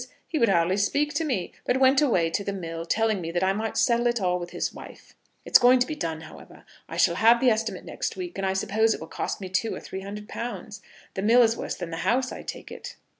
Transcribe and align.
He 0.27 0.39
would 0.39 0.49
hardly 0.49 0.77
speak 0.77 1.13
to 1.13 1.23
me, 1.23 1.53
but 1.63 1.79
went 1.79 2.01
away 2.01 2.25
into 2.25 2.43
the 2.43 2.53
mill, 2.53 2.85
telling 2.85 3.21
me 3.21 3.29
that 3.29 3.43
I 3.43 3.53
might 3.53 3.77
settle 3.77 4.07
it 4.07 4.19
all 4.19 4.39
with 4.39 4.49
his 4.49 4.73
wife. 4.73 5.13
It's 5.45 5.59
going 5.59 5.77
to 5.77 5.85
be 5.85 5.93
done, 5.93 6.21
however. 6.21 6.65
I 6.89 6.97
shall 6.97 7.13
have 7.17 7.39
the 7.39 7.51
estimate 7.51 7.85
next 7.85 8.17
week, 8.17 8.35
and 8.39 8.47
I 8.47 8.53
suppose 8.53 8.95
it 8.95 8.99
will 8.99 9.05
cost 9.07 9.39
me 9.39 9.47
two 9.49 9.75
or 9.75 9.79
three 9.79 10.01
hundred 10.01 10.27
pounds. 10.27 10.81
The 11.13 11.21
mill 11.21 11.43
is 11.43 11.55
worse 11.55 11.75
than 11.75 11.91
the 11.91 11.97
house, 11.97 12.31
I 12.31 12.41
take 12.41 12.71
it." 12.71 12.95